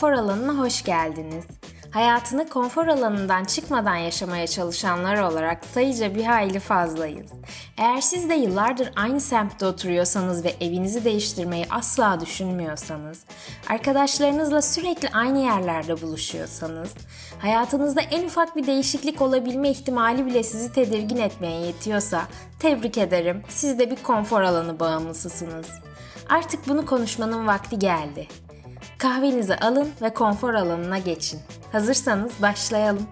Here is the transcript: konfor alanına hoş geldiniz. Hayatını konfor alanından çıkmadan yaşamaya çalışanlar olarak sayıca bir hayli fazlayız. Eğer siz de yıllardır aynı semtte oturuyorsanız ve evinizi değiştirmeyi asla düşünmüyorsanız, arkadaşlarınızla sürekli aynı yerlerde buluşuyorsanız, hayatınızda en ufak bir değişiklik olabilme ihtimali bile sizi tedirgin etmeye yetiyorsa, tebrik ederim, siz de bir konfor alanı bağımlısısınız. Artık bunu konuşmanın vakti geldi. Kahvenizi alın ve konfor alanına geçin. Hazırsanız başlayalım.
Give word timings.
konfor 0.00 0.12
alanına 0.12 0.52
hoş 0.58 0.84
geldiniz. 0.84 1.44
Hayatını 1.90 2.48
konfor 2.48 2.86
alanından 2.86 3.44
çıkmadan 3.44 3.96
yaşamaya 3.96 4.46
çalışanlar 4.46 5.18
olarak 5.18 5.64
sayıca 5.64 6.14
bir 6.14 6.24
hayli 6.24 6.60
fazlayız. 6.60 7.30
Eğer 7.76 8.00
siz 8.00 8.28
de 8.28 8.34
yıllardır 8.34 8.92
aynı 8.96 9.20
semtte 9.20 9.66
oturuyorsanız 9.66 10.44
ve 10.44 10.54
evinizi 10.60 11.04
değiştirmeyi 11.04 11.66
asla 11.70 12.20
düşünmüyorsanız, 12.20 13.24
arkadaşlarınızla 13.68 14.62
sürekli 14.62 15.08
aynı 15.08 15.38
yerlerde 15.38 16.02
buluşuyorsanız, 16.02 16.94
hayatınızda 17.38 18.00
en 18.00 18.24
ufak 18.24 18.56
bir 18.56 18.66
değişiklik 18.66 19.22
olabilme 19.22 19.70
ihtimali 19.70 20.26
bile 20.26 20.42
sizi 20.42 20.72
tedirgin 20.72 21.16
etmeye 21.16 21.60
yetiyorsa, 21.60 22.22
tebrik 22.58 22.98
ederim, 22.98 23.42
siz 23.48 23.78
de 23.78 23.90
bir 23.90 24.02
konfor 24.02 24.42
alanı 24.42 24.80
bağımlısısınız. 24.80 25.66
Artık 26.28 26.68
bunu 26.68 26.86
konuşmanın 26.86 27.46
vakti 27.46 27.78
geldi. 27.78 28.28
Kahvenizi 28.98 29.56
alın 29.56 29.88
ve 30.02 30.14
konfor 30.14 30.54
alanına 30.54 30.98
geçin. 30.98 31.40
Hazırsanız 31.72 32.32
başlayalım. 32.42 33.06